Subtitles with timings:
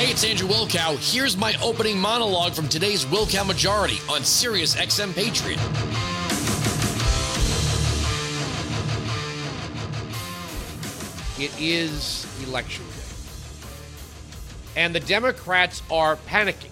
[0.00, 0.96] Hey, it's Andrew Wilkow.
[1.12, 5.60] Here's my opening monologue from today's Wilkow Majority on Sirius XM Patriot.
[11.38, 14.80] It is election day.
[14.80, 16.70] And the Democrats are panicking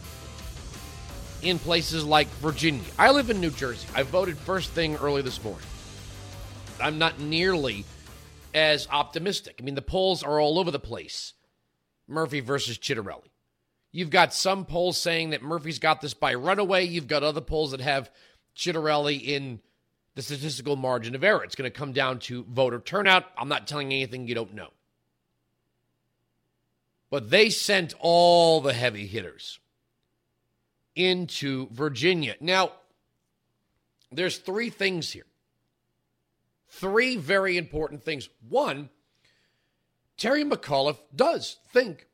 [1.42, 2.80] in places like Virginia.
[2.98, 3.86] I live in New Jersey.
[3.94, 5.68] I voted first thing early this morning.
[6.80, 7.84] I'm not nearly
[8.54, 9.56] as optimistic.
[9.60, 11.34] I mean, the polls are all over the place.
[12.08, 13.30] Murphy versus Ciattarelli.
[13.92, 16.84] You've got some polls saying that Murphy's got this by runaway.
[16.84, 18.10] You've got other polls that have
[18.56, 19.60] Ciattarelli in
[20.14, 21.44] the statistical margin of error.
[21.44, 23.24] It's going to come down to voter turnout.
[23.36, 24.70] I'm not telling you anything you don't know.
[27.10, 29.60] But they sent all the heavy hitters
[30.94, 32.34] into Virginia.
[32.40, 32.72] Now,
[34.10, 35.26] there's three things here.
[36.70, 38.28] Three very important things.
[38.48, 38.90] One,
[40.18, 42.08] Terry McAuliffe does think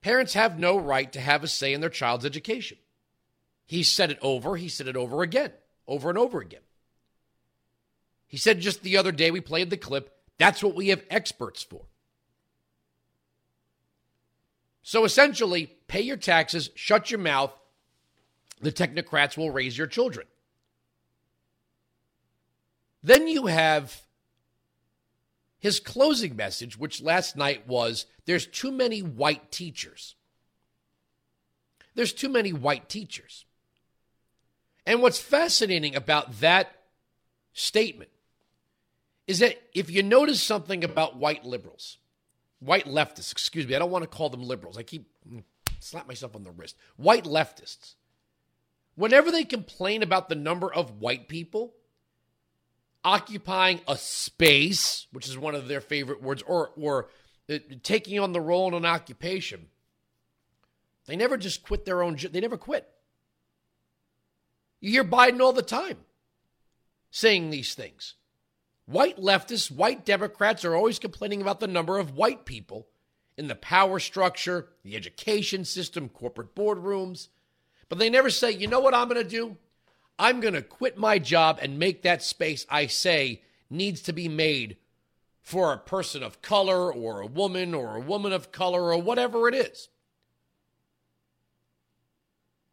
[0.00, 2.78] parents have no right to have a say in their child's education.
[3.66, 5.52] He said it over, he said it over again,
[5.88, 6.60] over and over again.
[8.26, 11.62] He said just the other day, we played the clip, that's what we have experts
[11.62, 11.82] for.
[14.82, 17.52] So essentially, pay your taxes, shut your mouth.
[18.60, 20.26] The technocrats will raise your children.
[23.02, 24.02] Then you have
[25.64, 30.14] his closing message, which last night was there's too many white teachers.
[31.94, 33.46] There's too many white teachers.
[34.84, 36.70] And what's fascinating about that
[37.54, 38.10] statement
[39.26, 41.96] is that if you notice something about white liberals,
[42.60, 44.76] white leftists, excuse me, I don't want to call them liberals.
[44.76, 45.44] I keep mm,
[45.80, 46.76] slap myself on the wrist.
[46.96, 47.94] White leftists.
[48.96, 51.72] Whenever they complain about the number of white people
[53.04, 57.08] occupying a space, which is one of their favorite words, or or
[57.50, 59.66] uh, taking on the role in an occupation,
[61.06, 62.16] they never just quit their own.
[62.30, 62.88] They never quit.
[64.80, 65.98] You hear Biden all the time
[67.10, 68.14] saying these things.
[68.86, 72.88] White leftists, white Democrats are always complaining about the number of white people
[73.38, 77.28] in the power structure, the education system, corporate boardrooms.
[77.88, 79.56] But they never say, you know what I'm going to do?
[80.18, 84.28] I'm going to quit my job and make that space I say needs to be
[84.28, 84.76] made
[85.42, 89.48] for a person of color or a woman or a woman of color or whatever
[89.48, 89.88] it is.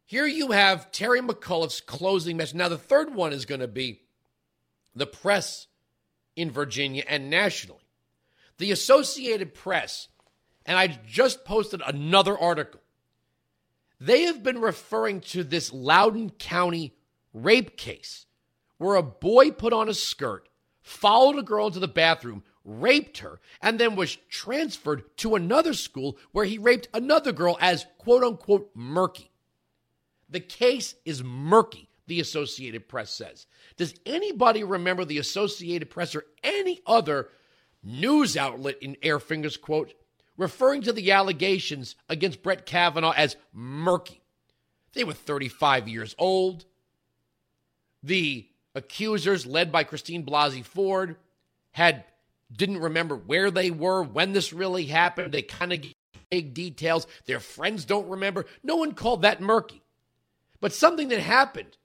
[0.04, 2.54] Here you have Terry McAuliffe's closing message.
[2.54, 4.02] Now, the third one is going to be
[4.94, 5.68] the press
[6.36, 7.80] in Virginia and nationally.
[8.58, 10.08] The Associated Press,
[10.66, 12.80] and I just posted another article,
[14.00, 16.94] they have been referring to this Loudoun County
[17.32, 18.26] rape case
[18.78, 20.48] where a boy put on a skirt,
[20.82, 26.18] followed a girl into the bathroom, raped her, and then was transferred to another school
[26.32, 29.30] where he raped another girl as quote unquote murky.
[30.28, 33.46] The case is murky the Associated Press says.
[33.76, 37.28] Does anybody remember the Associated Press or any other
[37.82, 39.94] news outlet in air fingers quote
[40.36, 44.22] referring to the allegations against Brett Kavanaugh as murky?
[44.94, 46.64] They were 35 years old.
[48.02, 51.16] The accusers, led by Christine Blasey Ford,
[51.72, 52.04] had
[52.54, 55.32] didn't remember where they were when this really happened.
[55.32, 55.84] They kind of
[56.30, 57.06] gave details.
[57.26, 58.46] Their friends don't remember.
[58.62, 59.82] No one called that murky.
[60.60, 61.76] But something that happened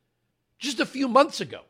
[0.60, 1.62] just a few months ago.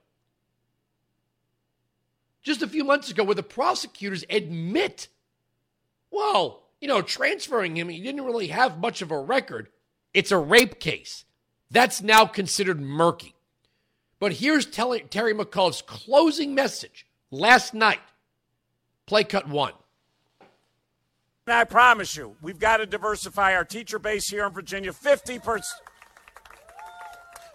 [2.42, 5.10] Just a few months ago, where the prosecutors admit,
[6.12, 9.68] well, you know, transferring him, he didn't really have much of a record.
[10.14, 11.26] It's a rape case.
[11.70, 13.36] That's now considered murky.
[14.20, 18.00] But here's Terry McAuliffe's closing message last night.
[19.06, 19.74] Play cut one.
[21.46, 24.92] And I promise you, we've got to diversify our teacher base here in Virginia.
[24.92, 25.62] 50%.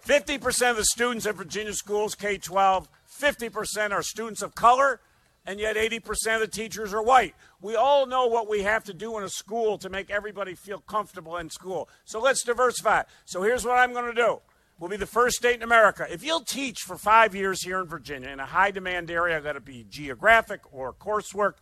[0.06, 2.88] 50% of the students in Virginia schools, K 12,
[3.20, 5.00] 50% are students of color,
[5.46, 7.34] and yet 80% of the teachers are white.
[7.60, 10.78] We all know what we have to do in a school to make everybody feel
[10.78, 11.88] comfortable in school.
[12.04, 13.02] So let's diversify.
[13.24, 14.40] So here's what I'm going to do.
[14.78, 16.06] We'll be the first state in America.
[16.10, 19.54] If you'll teach for five years here in Virginia in a high demand area, that
[19.54, 21.54] it be geographic or coursework,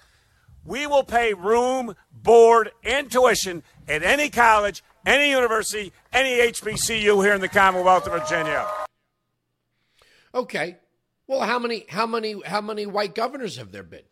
[0.65, 7.35] we will pay room, board, and tuition at any college any university, any HBCU here
[7.35, 8.67] in the Commonwealth of Virginia.
[10.35, 10.77] Okay.
[11.27, 14.03] Well, how many how many how many white governors have there been?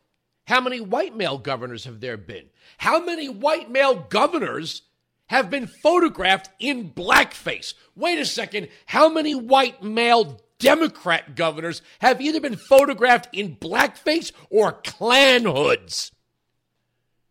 [0.46, 2.46] How many white male governors have there been?
[2.78, 4.82] How many white male governors
[5.28, 7.74] have been photographed in blackface?
[7.94, 8.68] Wait a second.
[8.86, 16.12] How many white male Democrat governors have either been photographed in blackface or Klan hoods?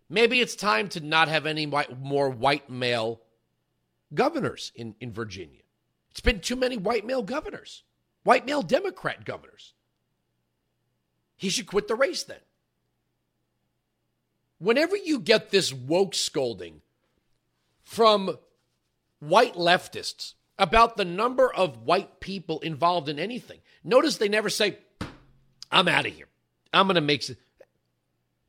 [0.09, 3.21] Maybe it's time to not have any more white male
[4.13, 5.61] governors in, in Virginia.
[6.11, 7.83] It's been too many white male governors,
[8.23, 9.73] white male Democrat governors.
[11.35, 12.39] He should quit the race then.
[14.59, 16.81] Whenever you get this woke scolding
[17.87, 18.37] from
[19.19, 24.77] white leftists about the number of white people involved in anything, notice they never say,
[25.71, 26.27] I'm out of here.
[26.73, 27.25] I'm going to make.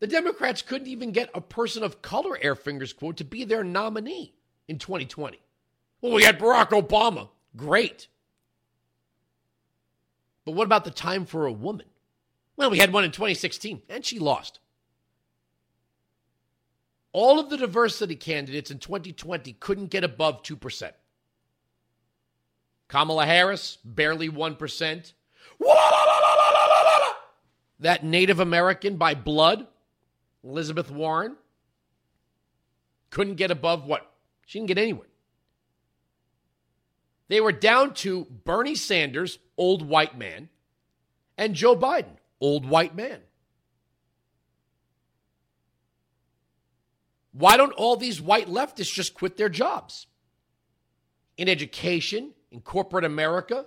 [0.00, 3.62] The Democrats couldn't even get a person of color, air fingers quote, to be their
[3.62, 4.35] nominee
[4.67, 5.38] in 2020.
[6.00, 7.29] Well, we had Barack Obama.
[7.56, 8.08] Great.
[10.44, 11.87] But what about the time for a woman?
[12.56, 14.58] Well, we had one in 2016, and she lost.
[17.20, 20.93] All of the diversity candidates in 2020 couldn't get above 2%.
[22.87, 25.12] Kamala Harris, barely 1%.
[27.81, 29.67] That Native American by blood,
[30.44, 31.35] Elizabeth Warren,
[33.11, 34.09] couldn't get above what?
[34.47, 35.09] She didn't get anywhere.
[37.26, 40.50] They were down to Bernie Sanders, old white man,
[41.37, 43.23] and Joe Biden, old white man.
[47.38, 50.08] Why don't all these white leftists just quit their jobs?
[51.37, 53.67] In education, in corporate America,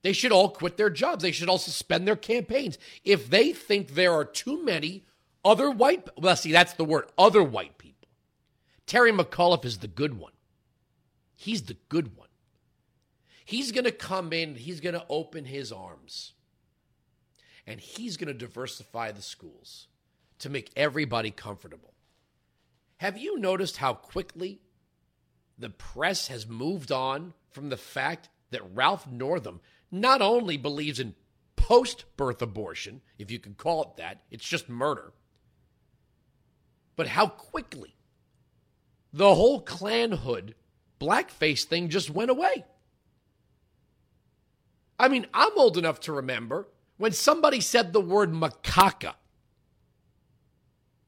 [0.00, 1.22] they should all quit their jobs.
[1.22, 2.78] They should all suspend their campaigns.
[3.04, 5.04] If they think there are too many
[5.44, 8.08] other white, well, see, that's the word, other white people.
[8.86, 10.32] Terry McAuliffe is the good one.
[11.36, 12.28] He's the good one.
[13.44, 16.32] He's going to come in, he's going to open his arms,
[17.66, 19.88] and he's going to diversify the schools
[20.38, 21.93] to make everybody comfortable.
[22.98, 24.60] Have you noticed how quickly
[25.58, 29.60] the press has moved on from the fact that Ralph Northam
[29.90, 31.14] not only believes in
[31.56, 35.12] post birth abortion, if you can call it that, it's just murder,
[36.96, 37.96] but how quickly
[39.12, 40.54] the whole clanhood
[41.00, 42.64] blackface thing just went away.
[44.98, 49.14] I mean, I'm old enough to remember when somebody said the word macaca.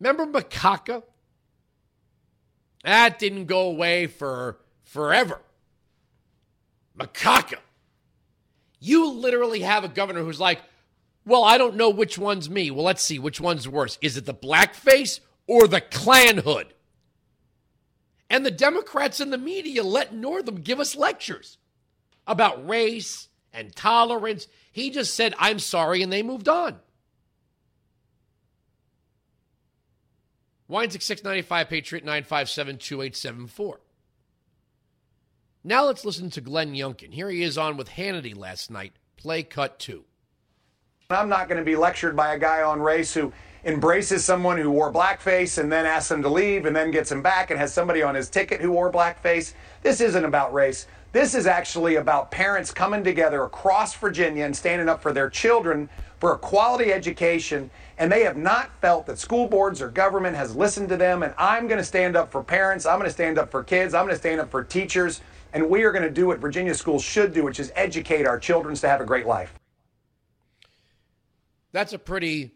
[0.00, 1.02] Remember macaca?
[2.86, 5.40] That didn't go away for forever.
[6.96, 7.58] Macaca.
[8.78, 10.62] You literally have a governor who's like,
[11.24, 12.70] well, I don't know which one's me.
[12.70, 13.98] Well, let's see which one's worse.
[14.00, 15.18] Is it the blackface
[15.48, 16.74] or the Klan hood?
[18.30, 21.58] And the Democrats and the media let Northam give us lectures
[22.24, 24.46] about race and tolerance.
[24.70, 26.78] He just said, I'm sorry, and they moved on.
[30.68, 33.80] Wines 695 Patriot 957 2874.
[35.62, 37.12] Now let's listen to Glenn Youngkin.
[37.12, 38.94] Here he is on with Hannity last night.
[39.16, 40.04] Play cut two.
[41.08, 43.32] I'm not going to be lectured by a guy on race who
[43.64, 47.22] embraces someone who wore blackface and then asks him to leave and then gets him
[47.22, 49.54] back and has somebody on his ticket who wore blackface.
[49.82, 50.86] This isn't about race.
[51.12, 55.88] This is actually about parents coming together across Virginia and standing up for their children
[56.18, 60.54] for a quality education and they have not felt that school boards or government has
[60.54, 61.22] listened to them.
[61.22, 62.84] And I'm going to stand up for parents.
[62.84, 63.94] I'm going to stand up for kids.
[63.94, 65.20] I'm going to stand up for teachers.
[65.52, 68.38] And we are going to do what Virginia schools should do, which is educate our
[68.38, 69.54] children to have a great life.
[71.72, 72.52] That's a pretty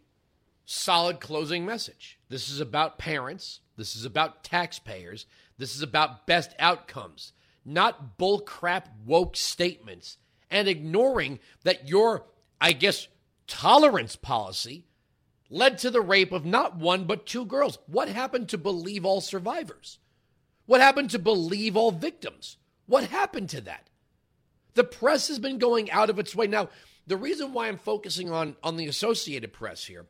[0.66, 2.18] solid closing message.
[2.28, 3.60] This is about parents.
[3.76, 5.26] This is about taxpayers.
[5.56, 7.32] This is about best outcomes,
[7.64, 10.18] not bullcrap woke statements
[10.50, 12.24] and ignoring that your,
[12.60, 13.08] I guess,
[13.50, 14.86] tolerance policy
[15.50, 17.78] led to the rape of not one, but two girls.
[17.86, 19.98] What happened to believe all survivors?
[20.66, 22.56] What happened to believe all victims?
[22.86, 23.90] What happened to that?
[24.74, 26.46] The press has been going out of its way.
[26.46, 26.68] Now,
[27.06, 30.06] the reason why I'm focusing on, on the Associated Press here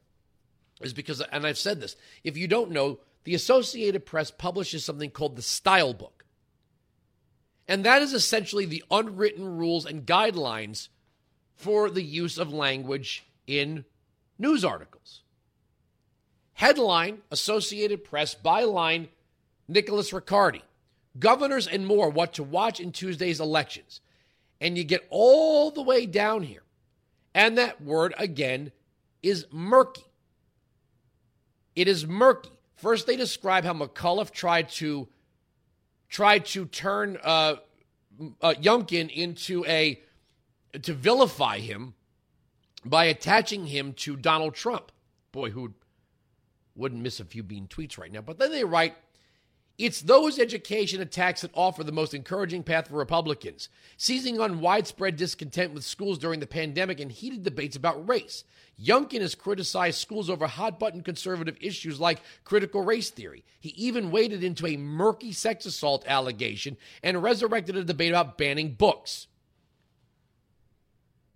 [0.83, 5.11] is because, and I've said this, if you don't know, the Associated Press publishes something
[5.11, 6.27] called the Style Book.
[7.67, 10.89] And that is essentially the unwritten rules and guidelines
[11.55, 13.85] for the use of language in
[14.39, 15.23] news articles.
[16.53, 19.09] Headline Associated Press, byline
[19.67, 20.63] Nicholas Riccardi.
[21.19, 24.01] Governors and more what to watch in Tuesday's elections.
[24.61, 26.63] And you get all the way down here.
[27.35, 28.71] And that word again
[29.23, 30.05] is murky.
[31.75, 32.51] It is murky.
[32.77, 35.09] First, they describe how McAuliffe tried to
[36.09, 37.57] tried to turn uh,
[38.43, 40.01] uh, Youngkin into a
[40.83, 41.95] to vilify him
[42.85, 44.93] by attaching him to Donald Trump.
[45.33, 45.75] Boy, who
[46.75, 48.23] wouldn't miss a few bean tweets right now.
[48.23, 48.97] But then they write
[49.79, 55.17] It's those education attacks that offer the most encouraging path for Republicans, seizing on widespread
[55.17, 58.45] discontent with schools during the pandemic and heated debates about race.
[58.83, 63.45] Youngkin has criticized schools over hot button conservative issues like critical race theory.
[63.61, 68.73] He even waded into a murky sex assault allegation and resurrected a debate about banning
[68.73, 69.27] books.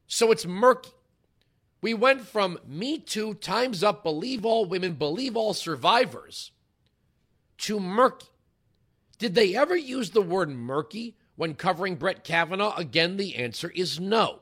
[0.07, 0.91] So it's murky.
[1.85, 6.51] We went from Me Too, Time's Up, Believe All Women, Believe All Survivors
[7.59, 8.29] to murky.
[9.19, 12.75] Did they ever use the word murky when covering Brett Kavanaugh?
[12.75, 14.41] Again, the answer is no.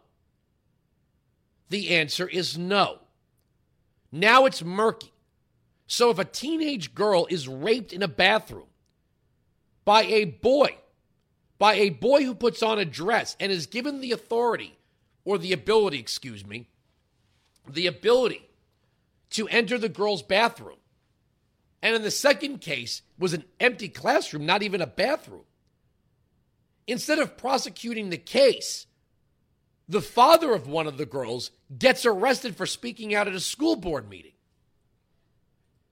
[1.69, 3.01] The answer is no.
[4.13, 5.13] Now it's murky.
[5.89, 8.69] So if a teenage girl is raped in a bathroom
[9.85, 10.77] by a boy,
[11.59, 14.79] by a boy who puts on a dress and is given the authority
[15.25, 16.69] or the ability, excuse me,
[17.69, 18.49] the ability
[19.31, 20.77] to enter the girl's bathroom
[21.83, 25.45] and in the second case was an empty classroom, not even a bathroom.
[26.87, 28.87] Instead of prosecuting the case,
[29.89, 33.77] the father of one of the girls gets arrested for speaking out at a school
[33.77, 34.33] board meeting.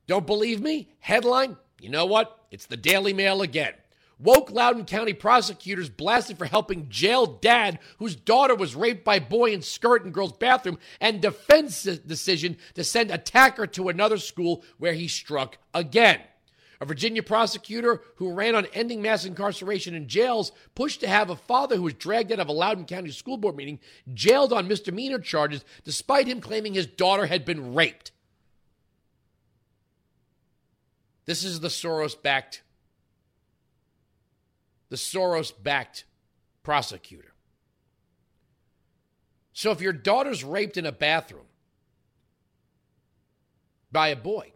[0.06, 0.88] Don't believe me?
[1.00, 2.38] Headline, you know what?
[2.50, 3.74] It's the Daily Mail again.
[4.22, 9.52] Woke Loudoun County prosecutors blasted for helping jail dad whose daughter was raped by boy
[9.52, 14.92] in skirt in girl's bathroom and defense decision to send attacker to another school where
[14.92, 16.20] he struck again.
[16.82, 21.36] A Virginia prosecutor who ran on ending mass incarceration in jails pushed to have a
[21.36, 23.80] father who was dragged out of a Loudoun County school board meeting
[24.12, 28.12] jailed on misdemeanor charges despite him claiming his daughter had been raped.
[31.24, 32.62] This is the Soros backed
[34.90, 36.04] the Soros backed
[36.62, 37.32] prosecutor.
[39.52, 41.46] So if your daughter's raped in a bathroom
[43.90, 44.52] by a boy,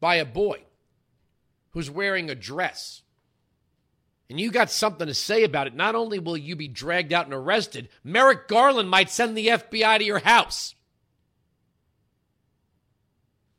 [0.00, 0.62] by a boy
[1.70, 3.02] who's wearing a dress,
[4.28, 7.26] and you got something to say about it, not only will you be dragged out
[7.26, 10.74] and arrested, Merrick Garland might send the FBI to your house.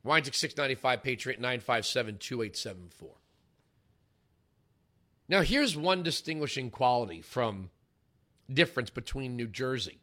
[0.03, 3.22] Weinzig 695 Patriot 957 2874.
[5.29, 7.69] Now, here's one distinguishing quality from
[8.51, 9.99] difference between New Jersey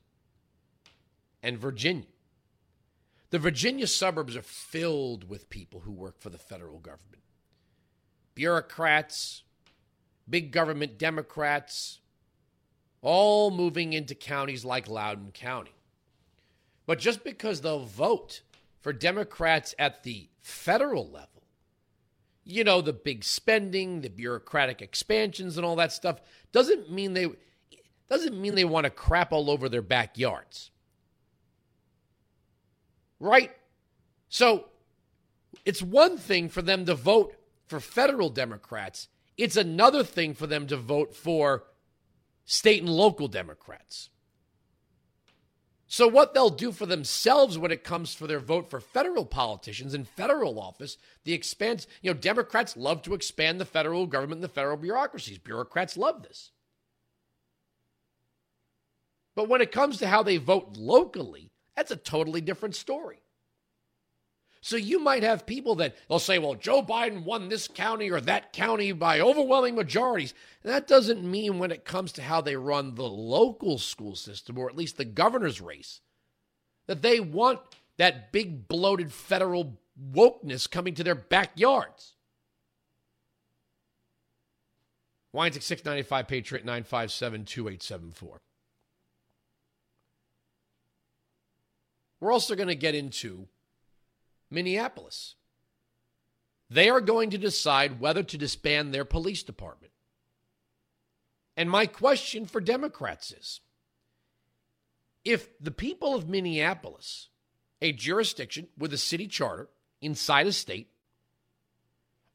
[1.43, 2.07] and Virginia.
[3.31, 7.23] The Virginia suburbs are filled with people who work for the federal government.
[8.35, 9.45] Bureaucrats,
[10.29, 12.01] big government Democrats,
[13.03, 15.75] all moving into counties like Loudoun County.
[16.87, 18.43] But just because they'll vote
[18.81, 21.30] for Democrats at the federal level
[22.45, 26.21] you know, the big spending, the bureaucratic expansions and all that stuff
[26.53, 27.29] doesn't mean they
[28.09, 30.71] doesn't mean they want to crap all over their backyards.
[33.21, 33.53] Right?
[34.29, 34.67] So
[35.65, 39.09] it's one thing for them to vote for federal Democrats.
[39.37, 41.65] It's another thing for them to vote for
[42.45, 44.11] state and local Democrats.
[45.93, 49.93] So, what they'll do for themselves when it comes for their vote for federal politicians
[49.93, 54.45] in federal office, the expense, you know, Democrats love to expand the federal government and
[54.45, 55.39] the federal bureaucracies.
[55.39, 56.53] Bureaucrats love this.
[59.35, 63.25] But when it comes to how they vote locally, that's a totally different story.
[64.63, 68.21] So you might have people that they'll say, well, Joe Biden won this county or
[68.21, 70.35] that county by overwhelming majorities.
[70.63, 74.59] And that doesn't mean when it comes to how they run the local school system,
[74.59, 76.01] or at least the governor's race,
[76.87, 77.61] that they want
[77.97, 79.79] that big bloated federal
[80.13, 82.15] wokeness coming to their backyards.
[85.33, 88.41] Wines at 695 Patriot 957 2874.
[92.21, 93.49] We're also going to get into
[94.51, 95.37] Minneapolis.
[96.69, 99.93] They are going to decide whether to disband their police department.
[101.57, 103.61] And my question for Democrats is
[105.25, 107.29] if the people of Minneapolis,
[107.83, 109.69] a jurisdiction with a city charter
[110.01, 110.91] inside a state,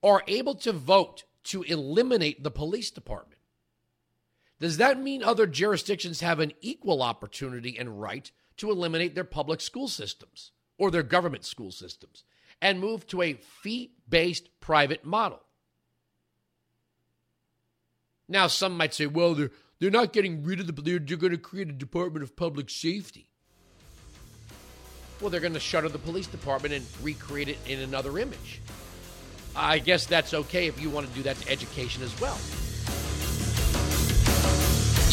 [0.04, 3.40] are able to vote to eliminate the police department,
[4.60, 9.62] does that mean other jurisdictions have an equal opportunity and right to eliminate their public
[9.62, 10.52] school systems?
[10.78, 12.24] Or their government school systems
[12.62, 15.42] and move to a fee based private model.
[18.28, 21.32] Now, some might say, well, they're, they're not getting rid of the, they're, they're going
[21.32, 23.30] to create a Department of Public Safety.
[25.22, 28.62] Well, they're going to shutter the police department and recreate it in another image.
[29.56, 32.38] I guess that's okay if you want to do that to education as well.